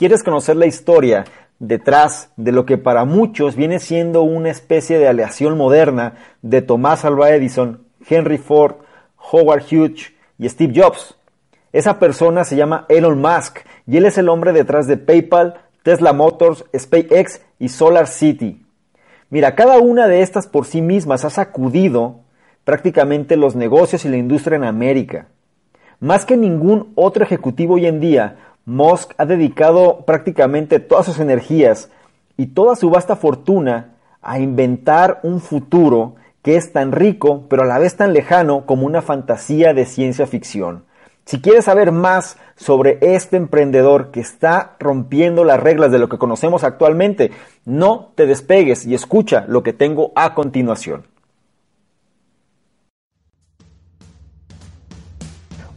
¿Quieres 0.00 0.22
conocer 0.22 0.56
la 0.56 0.64
historia 0.64 1.26
detrás 1.58 2.32
de 2.38 2.52
lo 2.52 2.64
que 2.64 2.78
para 2.78 3.04
muchos 3.04 3.54
viene 3.54 3.78
siendo 3.80 4.22
una 4.22 4.48
especie 4.48 4.98
de 4.98 5.06
aleación 5.06 5.58
moderna 5.58 6.14
de 6.40 6.62
Tomás 6.62 7.04
Alva 7.04 7.32
Edison, 7.32 7.82
Henry 8.08 8.38
Ford, 8.38 8.76
Howard 9.30 9.64
Hughes 9.70 10.10
y 10.38 10.48
Steve 10.48 10.72
Jobs? 10.74 11.18
Esa 11.74 11.98
persona 11.98 12.44
se 12.44 12.56
llama 12.56 12.86
Elon 12.88 13.20
Musk 13.20 13.58
y 13.86 13.98
él 13.98 14.06
es 14.06 14.16
el 14.16 14.30
hombre 14.30 14.54
detrás 14.54 14.86
de 14.86 14.96
PayPal, 14.96 15.60
Tesla 15.82 16.14
Motors, 16.14 16.64
SpaceX 16.74 17.42
y 17.58 17.68
Solar 17.68 18.06
City. 18.06 18.64
Mira, 19.28 19.54
cada 19.54 19.80
una 19.80 20.08
de 20.08 20.22
estas 20.22 20.46
por 20.46 20.64
sí 20.64 20.80
mismas 20.80 21.26
ha 21.26 21.30
sacudido 21.30 22.20
prácticamente 22.64 23.36
los 23.36 23.54
negocios 23.54 24.06
y 24.06 24.08
la 24.08 24.16
industria 24.16 24.56
en 24.56 24.64
América. 24.64 25.28
Más 26.00 26.24
que 26.24 26.38
ningún 26.38 26.92
otro 26.94 27.22
ejecutivo 27.22 27.74
hoy 27.74 27.84
en 27.84 28.00
día, 28.00 28.49
Musk 28.70 29.14
ha 29.18 29.26
dedicado 29.26 30.04
prácticamente 30.06 30.78
todas 30.78 31.04
sus 31.04 31.18
energías 31.18 31.90
y 32.36 32.46
toda 32.46 32.76
su 32.76 32.88
vasta 32.88 33.16
fortuna 33.16 33.96
a 34.22 34.38
inventar 34.38 35.18
un 35.24 35.40
futuro 35.40 36.14
que 36.42 36.54
es 36.54 36.72
tan 36.72 36.92
rico, 36.92 37.46
pero 37.48 37.64
a 37.64 37.66
la 37.66 37.80
vez 37.80 37.96
tan 37.96 38.12
lejano 38.12 38.66
como 38.66 38.86
una 38.86 39.02
fantasía 39.02 39.74
de 39.74 39.86
ciencia 39.86 40.28
ficción. 40.28 40.84
Si 41.24 41.40
quieres 41.40 41.64
saber 41.64 41.90
más 41.90 42.38
sobre 42.54 42.98
este 43.00 43.36
emprendedor 43.36 44.12
que 44.12 44.20
está 44.20 44.76
rompiendo 44.78 45.44
las 45.44 45.58
reglas 45.58 45.90
de 45.90 45.98
lo 45.98 46.08
que 46.08 46.18
conocemos 46.18 46.62
actualmente, 46.62 47.32
no 47.64 48.12
te 48.14 48.26
despegues 48.26 48.86
y 48.86 48.94
escucha 48.94 49.46
lo 49.48 49.64
que 49.64 49.72
tengo 49.72 50.12
a 50.14 50.32
continuación. 50.34 51.09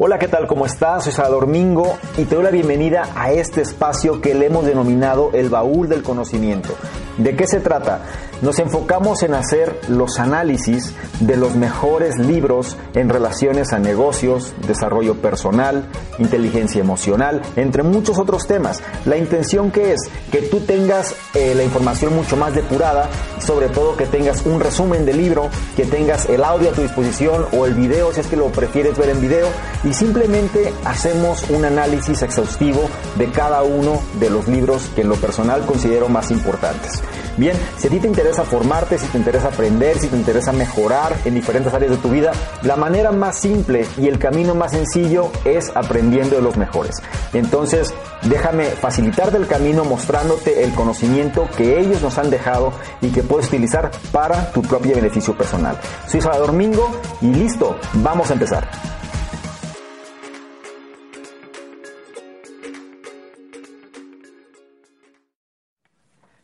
Hola, 0.06 0.20
¿qué 0.20 0.28
tal? 0.28 0.48
¿Cómo 0.48 0.66
estás? 0.66 1.06
Soy 1.06 1.14
Salvador 1.14 1.48
Mingo 1.48 1.98
y 2.18 2.26
te 2.26 2.36
doy 2.36 2.44
la 2.44 2.52
bienvenida 2.52 3.08
a 3.16 3.32
este 3.32 3.62
espacio 3.62 4.20
que 4.20 4.34
le 4.34 4.48
hemos 4.48 4.66
denominado 4.66 5.32
el 5.32 5.48
baúl 5.48 5.88
del 5.88 6.04
conocimiento. 6.04 6.76
¿De 7.18 7.38
qué 7.38 7.48
se 7.48 7.62
trata? 7.62 8.02
Nos 8.44 8.60
enfocamos 8.60 9.24
en 9.24 9.36
hacer 9.36 9.80
los 9.88 10.20
análisis 10.20 10.94
de 11.22 11.38
los 11.38 11.56
mejores 11.56 12.18
libros 12.18 12.76
en 12.94 13.08
relaciones 13.08 13.72
a 13.72 13.80
negocios, 13.80 14.54
desarrollo 14.68 15.16
personal, 15.16 15.88
inteligencia 16.20 16.82
emocional, 16.82 17.42
entre 17.56 17.84
muchos 17.84 18.20
otros 18.20 18.46
temas. 18.46 18.84
La 19.06 19.16
intención 19.16 19.72
que 19.72 19.94
es 19.94 20.02
que 20.30 20.42
tú 20.42 20.60
tengas 20.60 21.16
eh, 21.36 21.56
la 21.56 21.64
información 21.64 22.18
mucho 22.18 22.36
más 22.36 22.54
depurada, 22.54 23.08
sobre 23.40 23.70
todo 23.70 23.96
que 23.96 24.08
tengas 24.08 24.46
un 24.46 24.60
resumen 24.60 25.06
del 25.06 25.20
libro, 25.20 25.48
que 25.78 25.86
tengas 25.86 26.26
el 26.26 26.44
audio 26.44 26.72
a 26.72 26.74
tu 26.74 26.82
disposición 26.82 27.46
o 27.54 27.66
el 27.66 27.76
video 27.76 28.12
si 28.12 28.20
es 28.20 28.28
que 28.28 28.36
lo 28.36 28.48
prefieres 28.48 28.98
ver 28.98 29.08
en 29.08 29.22
video 29.22 29.48
y 29.86 29.94
simplemente 29.94 30.74
hacemos 30.84 31.50
un 31.50 31.64
análisis 31.64 32.22
exhaustivo 32.22 32.90
de 33.16 33.32
cada 33.32 33.64
uno 33.64 34.02
de 34.20 34.30
los 34.30 34.50
libros 34.50 34.90
que 34.96 35.04
en 35.04 35.08
lo 35.08 35.16
personal 35.16 35.66
considero 35.66 36.10
más 36.10 36.30
importantes. 36.30 37.02
Bien, 37.36 37.58
si 37.78 37.88
a 37.88 37.90
ti 37.90 38.00
te 38.00 38.08
interesa 38.08 38.44
formarte, 38.44 39.00
si 39.00 39.08
te 39.08 39.18
interesa 39.18 39.48
aprender, 39.48 39.98
si 39.98 40.08
te 40.08 40.16
interesa 40.16 40.52
mejorar 40.52 41.16
en 41.26 41.34
diferentes 41.34 41.74
áreas 41.74 41.92
de 41.92 41.98
tu 41.98 42.10
vida, 42.10 42.32
la 42.62 42.76
manera 42.76 43.12
más 43.12 43.40
simple 43.40 43.88
y 43.98 44.08
el 44.08 44.20
camino 44.20 44.54
más 44.54 44.72
sencillo 44.72 45.32
es 45.44 45.72
aprendiendo 45.74 46.36
de 46.36 46.44
los 46.44 46.58
mejores. 46.58 47.02
Entonces, 47.34 47.92
déjame 48.22 48.66
facilitarte 48.66 49.38
el 49.38 49.48
camino 49.48 49.84
mostrándote 49.84 50.64
el 50.64 50.74
conocimiento 50.76 51.48
que 51.58 51.80
ellos 51.80 52.04
nos 52.04 52.20
han 52.20 52.30
dejado 52.30 52.72
y 53.02 53.10
que 53.10 53.24
puedes 53.24 53.48
utilizar 53.48 53.90
para 54.12 54.52
tu 54.52 54.62
propio 54.62 54.96
beneficio 54.96 55.36
personal. 55.36 55.78
Soy 56.08 56.22
Salvador 56.22 56.54
Mingo 56.54 56.92
y 57.22 57.34
listo, 57.34 57.78
vamos 57.94 58.30
a 58.30 58.34
empezar. 58.34 58.93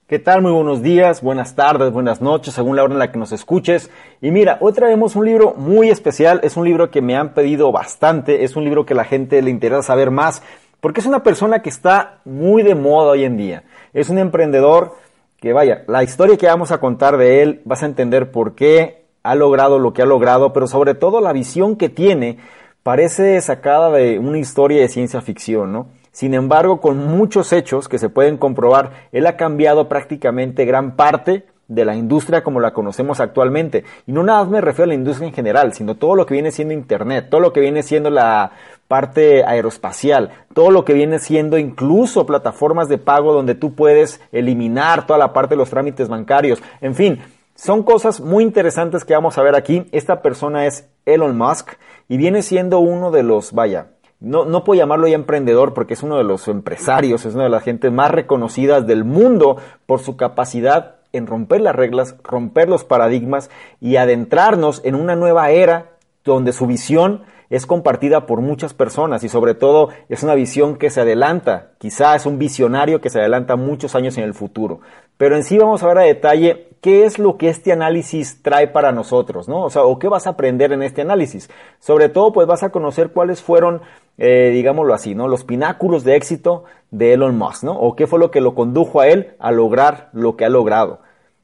¿Qué 0.10 0.18
tal? 0.18 0.42
Muy 0.42 0.52
buenos 0.52 0.82
días, 0.82 1.22
buenas 1.22 1.54
tardes, 1.54 1.94
buenas 1.94 2.20
noches, 2.20 2.56
según 2.56 2.76
la 2.76 2.84
hora 2.84 2.94
en 2.94 2.98
la 2.98 3.12
que 3.12 3.20
nos 3.20 3.32
escuches. 3.32 3.92
Y 4.22 4.32
mira, 4.32 4.58
hoy 4.60 4.74
traemos 4.74 5.16
un 5.16 5.24
libro 5.24 5.54
muy 5.56 5.92
especial, 5.92 6.40
es 6.42 6.58
un 6.58 6.66
libro 6.66 6.90
que 6.90 7.04
me 7.04 7.16
han 7.16 7.36
pedido 7.36 7.72
bastante, 7.72 8.44
es 8.44 8.56
un 8.56 8.64
libro 8.64 8.88
que 8.88 8.94
a 8.94 8.96
la 8.98 9.04
gente 9.04 9.40
le 9.44 9.52
interesa 9.52 9.84
saber 9.84 10.10
más, 10.10 10.42
porque 10.82 11.02
es 11.02 11.06
una 11.06 11.22
persona 11.22 11.62
que 11.62 11.70
está 11.70 12.22
muy 12.26 12.64
de 12.64 12.74
moda 12.74 13.12
hoy 13.12 13.24
en 13.24 13.38
día. 13.38 13.66
Es 13.94 14.10
un 14.10 14.18
emprendedor 14.18 14.96
que 15.40 15.54
vaya, 15.54 15.84
la 15.88 16.02
historia 16.02 16.38
que 16.38 16.48
vamos 16.48 16.72
a 16.72 16.80
contar 16.80 17.18
de 17.18 17.44
él, 17.44 17.62
vas 17.66 17.84
a 17.84 17.86
entender 17.86 18.32
por 18.32 18.56
qué 18.56 19.06
ha 19.22 19.36
logrado 19.36 19.78
lo 19.78 19.94
que 19.94 20.02
ha 20.02 20.08
logrado, 20.08 20.54
pero 20.54 20.66
sobre 20.66 20.96
todo 20.96 21.22
la 21.22 21.34
visión 21.34 21.76
que 21.76 21.90
tiene 21.90 22.40
parece 22.82 23.40
sacada 23.42 23.92
de 23.92 24.18
una 24.18 24.40
historia 24.40 24.82
de 24.82 24.88
ciencia 24.88 25.22
ficción, 25.22 25.72
¿no? 25.72 25.99
Sin 26.20 26.34
embargo, 26.34 26.82
con 26.82 27.08
muchos 27.08 27.54
hechos 27.54 27.88
que 27.88 27.98
se 27.98 28.10
pueden 28.10 28.36
comprobar, 28.36 29.08
él 29.14 29.26
ha 29.26 29.38
cambiado 29.38 29.88
prácticamente 29.88 30.66
gran 30.66 30.98
parte 30.98 31.46
de 31.70 31.86
la 31.86 31.96
industria 31.96 32.44
como 32.44 32.60
la 32.60 32.74
conocemos 32.74 33.22
actualmente. 33.22 33.86
Y 34.06 34.12
no 34.12 34.22
nada 34.22 34.42
más 34.42 34.50
me 34.50 34.60
refiero 34.60 34.84
a 34.84 34.88
la 34.88 34.96
industria 34.96 35.30
en 35.30 35.34
general, 35.34 35.72
sino 35.72 35.96
todo 35.96 36.16
lo 36.16 36.26
que 36.26 36.34
viene 36.34 36.52
siendo 36.52 36.74
Internet, 36.74 37.28
todo 37.30 37.40
lo 37.40 37.54
que 37.54 37.62
viene 37.62 37.84
siendo 37.84 38.10
la 38.10 38.52
parte 38.90 39.46
aeroespacial, 39.46 40.32
todo 40.54 40.72
lo 40.72 40.84
que 40.84 40.92
viene 40.92 41.20
siendo 41.20 41.58
incluso 41.58 42.26
plataformas 42.26 42.90
de 42.90 42.98
pago 42.98 43.32
donde 43.32 43.56
tú 43.56 43.74
puedes 43.74 44.20
eliminar 44.34 45.08
toda 45.08 45.20
la 45.20 45.32
parte 45.32 45.56
de 45.56 45.60
los 45.60 45.70
trámites 45.70 46.10
bancarios. 46.10 46.62
En 46.82 46.96
fin, 46.96 47.22
son 47.56 47.84
cosas 47.84 48.20
muy 48.20 48.44
interesantes 48.44 49.06
que 49.06 49.14
vamos 49.14 49.38
a 49.38 49.42
ver 49.42 49.56
aquí. 49.56 49.88
Esta 49.94 50.22
persona 50.22 50.66
es 50.66 50.90
Elon 51.06 51.38
Musk 51.38 51.76
y 52.10 52.18
viene 52.18 52.42
siendo 52.42 52.80
uno 52.80 53.10
de 53.10 53.24
los, 53.24 53.54
vaya, 53.54 53.92
no, 54.20 54.46
no 54.46 54.64
puedo 54.64 54.80
llamarlo 54.80 55.08
ya 55.08 55.16
emprendedor 55.16 55.74
porque 55.74 55.94
es 55.94 56.04
uno 56.04 56.18
de 56.18 56.24
los 56.24 56.48
empresarios, 56.48 57.26
es 57.26 57.36
una 57.36 57.46
de 57.46 57.50
las 57.50 57.64
gentes 57.64 57.92
más 57.92 58.12
reconocidas 58.12 58.86
del 58.86 59.04
mundo 59.06 59.58
por 59.86 60.00
su 60.00 60.18
capacidad 60.18 60.96
en 61.14 61.26
romper 61.26 61.62
las 61.62 61.76
reglas, 61.76 62.16
romper 62.24 62.70
los 62.70 62.84
paradigmas 62.84 63.50
y 63.80 63.96
adentrarnos 63.96 64.82
en 64.84 64.96
una 64.96 65.16
nueva 65.16 65.50
era 65.52 65.92
donde 66.24 66.54
su 66.54 66.68
visión 66.68 67.24
es 67.50 67.66
compartida 67.66 68.26
por 68.28 68.42
muchas 68.42 68.74
personas 68.74 69.24
y 69.24 69.30
sobre 69.30 69.56
todo 69.56 69.90
es 70.08 70.22
una 70.22 70.36
visión 70.36 70.78
que 70.78 70.92
se 70.92 71.02
adelanta, 71.02 71.72
quizá 71.80 72.16
es 72.16 72.26
un 72.26 72.38
visionario 72.38 73.02
que 73.02 73.10
se 73.10 73.20
adelanta 73.20 73.56
muchos 73.56 73.96
años 73.96 74.18
en 74.18 74.24
el 74.24 74.36
futuro. 74.36 74.82
Pero 75.18 75.36
en 75.36 75.44
sí 75.44 75.58
vamos 75.58 75.82
a 75.82 75.88
ver 75.88 75.98
a 75.98 76.02
detalle 76.04 76.68
qué 76.82 77.06
es 77.06 77.20
lo 77.20 77.38
que 77.38 77.50
este 77.50 77.72
análisis 77.72 78.42
trae 78.42 78.68
para 78.68 78.92
nosotros, 78.92 79.50
¿no? 79.50 79.64
O 79.64 79.70
sea, 79.70 79.84
o 79.84 80.00
qué 80.00 80.08
vas 80.08 80.28
a 80.28 80.32
aprender 80.32 80.72
en 80.72 80.84
este 80.84 81.02
análisis. 81.02 81.50
Sobre 81.80 82.08
todo, 82.10 82.32
pues 82.32 82.48
vas 82.48 82.64
a 82.64 82.70
conocer 82.70 83.12
cuáles 83.12 83.42
fueron, 83.42 83.82
eh, 84.18 84.52
digámoslo 84.54 84.94
así, 84.94 85.16
¿no? 85.16 85.28
Los 85.28 85.44
pináculos 85.44 86.04
de 86.04 86.16
éxito 86.16 86.66
de 86.92 87.14
Elon 87.14 87.38
Musk, 87.38 87.64
¿no? 87.64 87.74
O 87.74 87.96
qué 87.96 88.08
fue 88.08 88.20
lo 88.20 88.32
que 88.32 88.42
lo 88.42 88.56
condujo 88.56 89.00
a 89.00 89.08
él 89.08 89.36
a 89.40 89.52
lograr 89.52 90.10
lo 90.14 90.36
que 90.36 90.46
ha 90.46 90.50
logrado. 90.50 91.00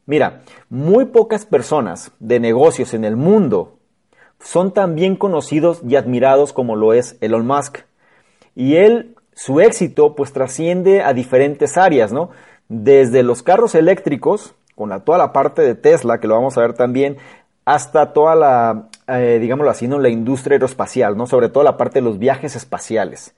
Mira, 0.05 0.41
muy 0.69 1.05
pocas 1.05 1.45
personas 1.45 2.11
de 2.19 2.39
negocios 2.39 2.93
en 2.93 3.05
el 3.05 3.15
mundo 3.15 3.79
son 4.39 4.73
tan 4.73 4.95
bien 4.95 5.15
conocidos 5.15 5.81
y 5.87 5.95
admirados 5.95 6.53
como 6.53 6.75
lo 6.75 6.93
es 6.93 7.17
Elon 7.21 7.47
Musk. 7.47 7.79
Y 8.55 8.75
él, 8.75 9.15
su 9.33 9.59
éxito, 9.59 10.15
pues 10.15 10.33
trasciende 10.33 11.01
a 11.01 11.13
diferentes 11.13 11.77
áreas, 11.77 12.11
¿no? 12.11 12.29
Desde 12.68 13.23
los 13.23 13.41
carros 13.41 13.75
eléctricos, 13.75 14.53
con 14.75 14.89
toda 15.03 15.18
la 15.18 15.33
parte 15.33 15.61
de 15.61 15.75
Tesla, 15.75 16.19
que 16.19 16.27
lo 16.27 16.35
vamos 16.35 16.57
a 16.57 16.61
ver 16.61 16.73
también, 16.73 17.18
hasta 17.63 18.13
toda 18.13 18.35
la, 18.35 18.89
eh, 19.07 19.38
digámoslo 19.40 19.72
así, 19.72 19.88
¿no? 19.88 20.00
la 20.00 20.10
industria 20.10 20.56
aeroespacial, 20.56 21.18
¿no? 21.18 21.28
sobre 21.28 21.50
todo 21.50 21.63
la 21.63 21.78
parte 21.78 22.00
de 22.00 22.06
los 22.06 22.19
viajes 22.19 22.56
espaciales. 22.56 23.36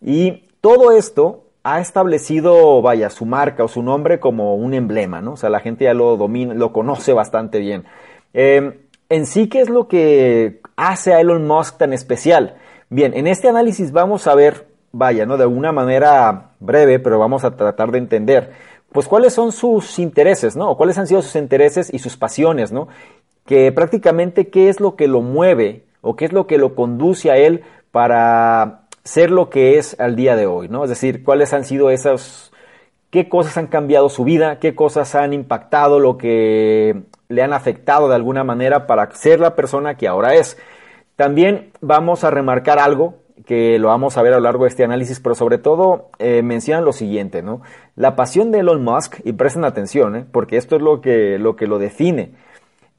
Y 0.00 0.44
todo 0.60 0.92
esto 0.92 1.44
ha 1.64 1.80
establecido, 1.80 2.80
vaya, 2.82 3.10
su 3.10 3.26
marca 3.26 3.64
o 3.64 3.68
su 3.68 3.82
nombre 3.82 4.20
como 4.20 4.56
un 4.56 4.74
emblema, 4.74 5.20
¿no? 5.20 5.32
O 5.32 5.36
sea, 5.36 5.50
la 5.50 5.60
gente 5.60 5.84
ya 5.84 5.92
lo 5.92 6.16
domina, 6.16 6.54
lo 6.54 6.72
conoce 6.72 7.12
bastante 7.12 7.58
bien. 7.58 7.84
Eh, 8.32 8.80
en 9.08 9.26
sí, 9.26 9.48
¿qué 9.48 9.60
es 9.60 9.68
lo 9.68 9.88
que 9.88 10.60
hace 10.76 11.12
a 11.12 11.20
Elon 11.20 11.46
Musk 11.46 11.78
tan 11.78 11.92
especial? 11.92 12.56
Bien, 12.90 13.12
en 13.14 13.26
este 13.26 13.48
análisis 13.48 13.92
vamos 13.92 14.26
a 14.26 14.34
ver, 14.34 14.66
vaya, 14.92 15.26
¿no? 15.26 15.36
De 15.36 15.46
una 15.46 15.72
manera 15.72 16.52
breve, 16.60 16.98
pero 17.00 17.18
vamos 17.18 17.44
a 17.44 17.56
tratar 17.56 17.90
de 17.90 17.98
entender, 17.98 18.52
pues 18.92 19.06
cuáles 19.06 19.34
son 19.34 19.52
sus 19.52 19.98
intereses, 19.98 20.56
¿no? 20.56 20.70
O 20.70 20.76
cuáles 20.76 20.96
han 20.96 21.06
sido 21.06 21.20
sus 21.20 21.36
intereses 21.36 21.92
y 21.92 21.98
sus 21.98 22.16
pasiones, 22.16 22.72
¿no? 22.72 22.88
Que 23.48 23.72
prácticamente 23.72 24.48
qué 24.48 24.68
es 24.68 24.78
lo 24.78 24.94
que 24.94 25.08
lo 25.08 25.22
mueve 25.22 25.84
o 26.02 26.16
qué 26.16 26.26
es 26.26 26.34
lo 26.34 26.46
que 26.46 26.58
lo 26.58 26.74
conduce 26.74 27.30
a 27.30 27.38
él 27.38 27.62
para 27.92 28.82
ser 29.04 29.30
lo 29.30 29.48
que 29.48 29.78
es 29.78 29.98
al 29.98 30.16
día 30.16 30.36
de 30.36 30.44
hoy, 30.44 30.68
¿no? 30.68 30.84
Es 30.84 30.90
decir, 30.90 31.24
cuáles 31.24 31.54
han 31.54 31.64
sido 31.64 31.88
esas, 31.88 32.52
qué 33.08 33.30
cosas 33.30 33.56
han 33.56 33.68
cambiado 33.68 34.10
su 34.10 34.24
vida, 34.24 34.58
qué 34.58 34.74
cosas 34.74 35.14
han 35.14 35.32
impactado 35.32 35.98
lo 35.98 36.18
que 36.18 37.04
le 37.30 37.42
han 37.42 37.54
afectado 37.54 38.10
de 38.10 38.16
alguna 38.16 38.44
manera 38.44 38.86
para 38.86 39.10
ser 39.12 39.40
la 39.40 39.56
persona 39.56 39.96
que 39.96 40.08
ahora 40.08 40.34
es. 40.34 40.58
También 41.16 41.72
vamos 41.80 42.24
a 42.24 42.30
remarcar 42.30 42.78
algo 42.78 43.14
que 43.46 43.78
lo 43.78 43.88
vamos 43.88 44.18
a 44.18 44.22
ver 44.22 44.34
a 44.34 44.36
lo 44.36 44.42
largo 44.42 44.64
de 44.64 44.68
este 44.68 44.84
análisis, 44.84 45.20
pero 45.20 45.34
sobre 45.34 45.56
todo 45.56 46.10
eh, 46.18 46.42
mencionan 46.42 46.84
lo 46.84 46.92
siguiente, 46.92 47.40
¿no? 47.40 47.62
La 47.96 48.14
pasión 48.14 48.50
de 48.50 48.58
Elon 48.58 48.84
Musk, 48.84 49.20
y 49.24 49.32
presten 49.32 49.64
atención, 49.64 50.16
¿eh? 50.16 50.26
porque 50.30 50.58
esto 50.58 50.76
es 50.76 50.82
lo 50.82 51.00
que, 51.00 51.38
lo 51.38 51.56
que 51.56 51.66
lo 51.66 51.78
define. 51.78 52.32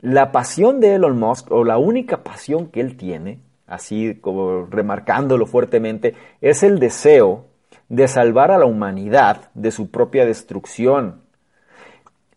La 0.02 0.32
pasión 0.32 0.80
de 0.80 0.96
Elon 0.96 1.20
Musk, 1.20 1.52
o 1.52 1.64
la 1.64 1.78
única 1.78 2.24
pasión 2.24 2.68
que 2.68 2.80
él 2.80 2.96
tiene, 2.96 3.40
así 3.68 4.16
como 4.16 4.66
remarcándolo 4.66 5.46
fuertemente, 5.46 6.16
es 6.42 6.64
el 6.64 6.80
deseo 6.80 7.46
de 7.90 8.08
salvar 8.08 8.52
a 8.52 8.58
la 8.58 8.66
humanidad 8.66 9.50
de 9.54 9.72
su 9.72 9.90
propia 9.92 10.26
destrucción. 10.26 11.22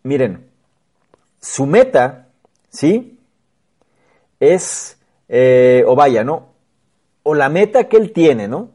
Miren, 0.03 0.47
su 1.41 1.67
meta, 1.67 2.29
¿sí? 2.69 3.19
Es, 4.41 4.99
eh, 5.29 5.85
o 5.87 5.95
vaya, 5.95 6.25
¿no? 6.25 6.49
O 7.23 7.35
la 7.35 7.49
meta 7.49 7.85
que 7.85 7.97
él 7.97 8.13
tiene, 8.13 8.49
¿no? 8.49 8.71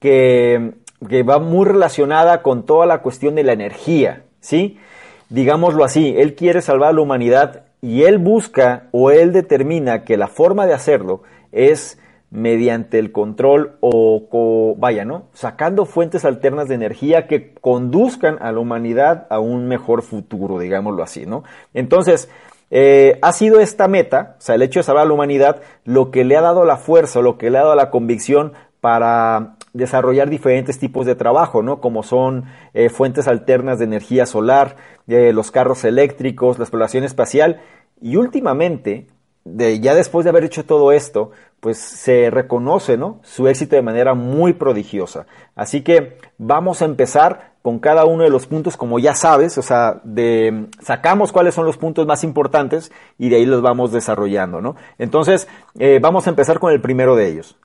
Que, 0.00 0.72
que 1.08 1.22
va 1.22 1.38
muy 1.38 1.66
relacionada 1.66 2.42
con 2.42 2.66
toda 2.66 2.86
la 2.86 3.02
cuestión 3.02 3.36
de 3.36 3.44
la 3.44 3.52
energía, 3.52 4.24
¿sí? 4.40 4.80
Digámoslo 5.28 5.84
así, 5.84 6.14
él 6.16 6.34
quiere 6.34 6.60
salvar 6.60 6.90
a 6.90 6.92
la 6.92 7.00
humanidad 7.02 7.66
y 7.82 8.04
él 8.04 8.18
busca 8.18 8.84
o 8.92 9.10
él 9.10 9.32
determina 9.32 10.04
que 10.04 10.16
la 10.16 10.28
forma 10.28 10.66
de 10.66 10.72
hacerlo 10.72 11.24
es 11.50 11.98
mediante 12.30 12.98
el 12.98 13.12
control 13.12 13.76
o, 13.80 14.74
vaya, 14.78 15.04
¿no? 15.04 15.24
Sacando 15.34 15.84
fuentes 15.84 16.24
alternas 16.24 16.68
de 16.68 16.76
energía 16.76 17.26
que 17.26 17.52
conduzcan 17.52 18.38
a 18.40 18.52
la 18.52 18.60
humanidad 18.60 19.26
a 19.28 19.38
un 19.40 19.66
mejor 19.68 20.02
futuro, 20.02 20.58
digámoslo 20.58 21.02
así, 21.02 21.26
¿no? 21.26 21.42
Entonces, 21.74 22.30
eh, 22.70 23.18
ha 23.20 23.32
sido 23.32 23.60
esta 23.60 23.88
meta, 23.88 24.36
o 24.38 24.40
sea, 24.40 24.54
el 24.54 24.62
hecho 24.62 24.80
de 24.80 24.84
salvar 24.84 25.02
a 25.02 25.08
la 25.08 25.12
humanidad, 25.12 25.60
lo 25.84 26.10
que 26.10 26.24
le 26.24 26.36
ha 26.36 26.40
dado 26.40 26.64
la 26.64 26.78
fuerza, 26.78 27.20
lo 27.20 27.36
que 27.36 27.50
le 27.50 27.58
ha 27.58 27.62
dado 27.62 27.74
la 27.74 27.90
convicción 27.90 28.54
para 28.80 29.56
desarrollar 29.72 30.28
diferentes 30.28 30.78
tipos 30.78 31.06
de 31.06 31.14
trabajo, 31.14 31.62
¿no? 31.62 31.80
Como 31.80 32.02
son 32.02 32.44
eh, 32.74 32.88
fuentes 32.88 33.28
alternas 33.28 33.78
de 33.78 33.86
energía 33.86 34.26
solar, 34.26 34.76
eh, 35.08 35.32
los 35.32 35.50
carros 35.50 35.84
eléctricos, 35.84 36.58
la 36.58 36.64
exploración 36.64 37.04
espacial 37.04 37.60
y 38.00 38.16
últimamente, 38.16 39.06
de, 39.44 39.80
ya 39.80 39.94
después 39.94 40.24
de 40.24 40.30
haber 40.30 40.44
hecho 40.44 40.64
todo 40.64 40.92
esto, 40.92 41.30
pues 41.60 41.78
se 41.78 42.30
reconoce 42.30 42.96
¿no? 42.96 43.20
su 43.22 43.48
éxito 43.48 43.76
de 43.76 43.82
manera 43.82 44.14
muy 44.14 44.52
prodigiosa. 44.52 45.26
Así 45.54 45.82
que 45.82 46.18
vamos 46.36 46.82
a 46.82 46.84
empezar 46.84 47.52
con 47.62 47.78
cada 47.78 48.04
uno 48.04 48.24
de 48.24 48.30
los 48.30 48.46
puntos, 48.46 48.76
como 48.76 48.98
ya 48.98 49.14
sabes, 49.14 49.56
o 49.56 49.62
sea, 49.62 50.00
de, 50.02 50.66
sacamos 50.80 51.30
cuáles 51.30 51.54
son 51.54 51.64
los 51.64 51.76
puntos 51.76 52.06
más 52.06 52.24
importantes 52.24 52.90
y 53.18 53.28
de 53.28 53.36
ahí 53.36 53.46
los 53.46 53.62
vamos 53.62 53.92
desarrollando, 53.92 54.60
¿no? 54.60 54.74
Entonces, 54.98 55.46
eh, 55.78 56.00
vamos 56.02 56.26
a 56.26 56.30
empezar 56.30 56.58
con 56.58 56.72
el 56.72 56.80
primero 56.80 57.14
de 57.14 57.28
ellos. 57.28 57.56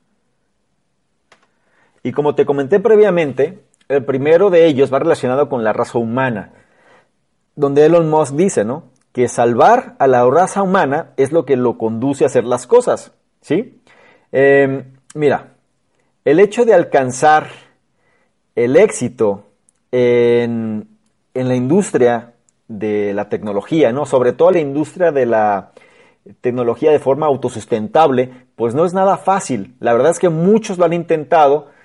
Y 2.08 2.14
como 2.14 2.36
te 2.36 2.46
comenté 2.46 2.80
previamente, 2.80 3.60
el 3.90 4.06
primero 4.06 4.50
de 4.50 4.66
ellos 4.66 4.94
va 4.94 5.00
relacionado 5.00 5.50
con 5.50 5.66
la 5.66 5.74
raza 5.74 5.98
humana, 5.98 6.54
donde 7.54 7.86
Elon 7.86 8.10
Musk 8.10 8.34
dice, 8.34 8.64
¿no? 8.64 8.86
Que 9.12 9.28
salvar 9.28 9.98
a 10.00 10.08
la 10.08 10.26
raza 10.26 10.64
humana 10.64 11.12
es 11.18 11.34
lo 11.34 11.44
que 11.44 11.58
lo 11.58 11.78
conduce 11.78 12.24
a 12.24 12.28
hacer 12.28 12.46
las 12.46 12.66
cosas, 12.66 13.12
¿sí? 13.42 13.82
Em, 14.32 14.86
mira, 15.16 15.56
el 16.24 16.40
hecho 16.40 16.64
de 16.64 16.74
alcanzar 16.74 17.50
el 18.56 18.78
éxito 18.78 19.44
en, 19.92 20.88
la 21.34 21.56
industria 21.56 22.36
de 22.70 23.14
la 23.14 23.28
tecnología, 23.28 23.92
¿no? 23.92 24.06
Sobre 24.06 24.32
todo 24.32 24.52
la 24.52 24.60
industria 24.60 25.12
de 25.12 25.26
la 25.26 25.74
tecnología 26.40 26.90
de 26.90 27.00
forma 27.00 27.26
autosustentable, 27.26 28.32
pues 28.56 28.74
no 28.74 28.86
es 28.86 28.94
nada 28.94 29.18
fácil. 29.18 29.76
La 29.82 29.92
verdad 29.92 30.12
es 30.12 30.20
que 30.20 30.30
muchos 30.30 30.78
lo 30.78 30.86
han 30.86 30.94
intentado, 30.94 31.76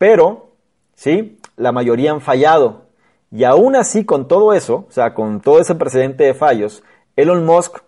pero, 0.00 0.54
¿sí? 0.94 1.38
La 1.58 1.72
mayoría 1.72 2.10
han 2.10 2.22
fallado. 2.22 2.86
Y 3.30 3.44
aún 3.44 3.76
así, 3.76 4.06
con 4.06 4.28
todo 4.28 4.54
eso, 4.54 4.86
o 4.88 4.90
sea, 4.90 5.12
con 5.12 5.42
todo 5.42 5.60
ese 5.60 5.74
precedente 5.74 6.24
de 6.24 6.32
fallos, 6.32 6.82
Elon 7.16 7.44
Musk 7.44 7.82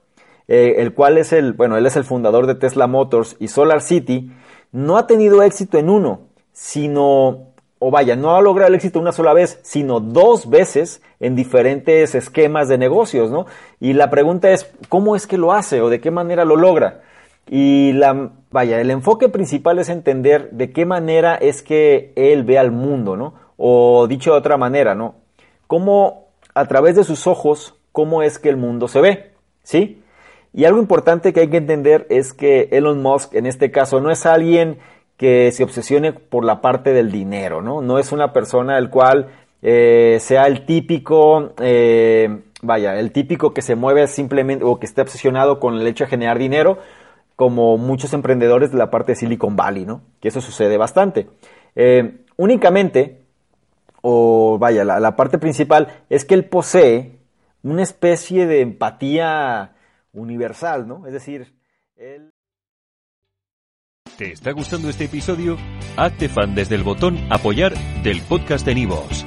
eh, 0.47 0.83
el 0.83 0.93
cual 0.93 1.17
es 1.17 1.33
el, 1.33 1.55
bueno, 1.55 1.79
él 1.79 1.87
es 1.87 1.97
el 1.97 2.05
fundador 2.05 2.47
de 2.47 2.55
Tesla 2.55 2.87
Motors 2.87 3.37
y 3.39 3.49
Solar 3.49 3.81
City, 3.81 4.31
no 4.73 4.99
ha 4.99 5.07
tenido 5.07 5.43
éxito 5.43 5.79
en 5.79 5.89
uno, 5.89 6.29
sino, 6.53 7.55
o 7.79 7.91
vaya, 7.91 8.15
no 8.15 8.37
ha 8.37 8.43
logrado 8.43 8.69
el 8.69 8.75
éxito 8.75 9.01
una 9.01 9.13
sola 9.13 9.33
vez, 9.33 9.61
sino 9.63 10.01
dos 10.01 10.51
veces 10.51 11.01
en 11.19 11.35
diferentes 11.35 12.15
esquemas 12.15 12.69
de 12.69 12.77
negocios, 12.77 13.31
¿no? 13.31 13.47
Y 13.81 13.95
la 13.95 14.11
pregunta 14.11 14.51
es, 14.51 14.71
¿cómo 14.91 15.17
es 15.17 15.27
que 15.27 15.39
lo 15.39 15.55
hace 15.55 15.81
o 15.81 15.89
de 15.89 16.03
qué 16.03 16.11
manera 16.11 16.45
lo 16.45 16.57
logra? 16.57 17.01
Y 17.49 17.93
la, 17.95 18.33
vaya, 18.53 18.81
el 18.81 18.91
enfoque 18.91 19.29
principal 19.29 19.79
es 19.79 19.89
entender 19.89 20.51
de 20.51 20.73
qué 20.73 20.87
manera 20.87 21.35
es 21.35 21.63
que 21.63 22.13
él 22.17 22.45
ve 22.45 22.59
al 22.59 22.71
mundo, 22.71 23.17
¿no? 23.17 23.35
O 23.57 24.07
dicho 24.07 24.33
de 24.33 24.39
otra 24.39 24.57
manera, 24.57 24.95
¿no? 24.95 25.17
Cómo 25.67 26.29
a 26.55 26.67
través 26.67 26.97
de 26.97 27.05
sus 27.05 27.27
ojos, 27.27 27.75
cómo 27.93 28.23
es 28.23 28.39
que 28.39 28.49
el 28.49 28.57
mundo 28.57 28.89
se 28.89 29.01
ve, 29.01 29.31
¿sí? 29.63 30.03
Y 30.55 30.67
algo 30.67 30.79
importante 30.79 31.33
que 31.33 31.41
hay 31.41 31.49
que 31.49 31.57
entender 31.57 32.07
es 32.11 32.35
que 32.35 32.69
Elon 32.73 33.01
Musk 33.03 33.35
en 33.35 33.47
este 33.47 33.71
caso 33.71 34.01
no 34.01 34.11
es 34.11 34.27
alguien 34.27 34.79
que 35.17 35.51
se 35.53 35.65
obsesione 35.65 36.13
por 36.13 36.45
la 36.45 36.61
parte 36.61 36.93
del 36.93 37.11
dinero, 37.11 37.63
¿no? 37.63 37.81
No 37.81 37.99
es 37.99 38.13
una 38.13 38.33
persona 38.33 38.77
el 38.77 38.91
cual 38.91 39.29
eh, 39.63 40.19
sea 40.21 40.47
el 40.47 40.67
típico, 40.67 41.53
eh, 41.61 42.41
vaya, 42.61 42.99
el 42.99 43.13
típico 43.13 43.55
que 43.55 43.63
se 43.63 43.77
mueve 43.77 44.07
simplemente 44.09 44.65
o 44.65 44.79
que 44.79 44.87
esté 44.87 45.01
obsesionado 45.01 45.59
con 45.61 45.75
el 45.79 45.87
hecho 45.87 46.05
de 46.05 46.11
generar 46.11 46.39
dinero, 46.39 46.79
como 47.43 47.77
muchos 47.77 48.13
emprendedores 48.13 48.71
de 48.71 48.79
la 48.79 48.89
parte 48.89 49.11
de 49.11 49.17
Silicon 49.17 49.57
Valley, 49.57 49.85
¿no? 49.85 50.03
Que 50.21 50.29
eso 50.29 50.41
sucede 50.41 50.77
bastante. 50.77 51.29
Eh, 51.75 52.25
únicamente, 52.37 53.23
o 54.01 54.59
vaya, 54.61 54.85
la, 54.85 55.17
parte 55.17 55.39
principal 55.39 55.89
es 56.09 56.25
que 56.25 56.35
él 56.35 56.45
posee 56.45 57.19
una 57.65 57.83
especie 57.83 58.47
de 58.47 58.61
empatía 58.61 59.73
universal, 60.13 60.87
¿no? 60.87 61.05
Es 61.05 61.13
decir, 61.13 61.53
él... 61.97 62.31
¿Te 64.17 64.31
está 64.31 64.53
gustando 64.53 64.89
este 64.89 65.07
episodio? 65.07 65.57
Hazte 65.97 66.29
fan 66.29 66.55
desde 66.55 66.77
el 66.77 66.85
botón 66.85 67.19
apoyar 67.29 67.75
del 68.05 68.23
podcast 68.23 68.65
de 68.65 68.77
Nivos. 68.77 69.27